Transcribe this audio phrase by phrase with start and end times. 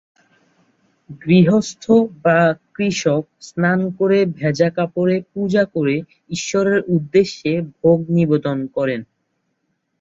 [1.21, 1.83] গৃহস্থ
[2.23, 2.39] বা
[2.75, 5.95] কৃষক স্নান করে ভেজা কাপড়ে পূজা করে
[6.29, 9.01] ঈশ্বরের উদ্দেশ্যে ভোগ নিবেদন করেন।